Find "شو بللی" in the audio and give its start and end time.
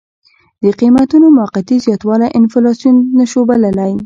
3.31-3.91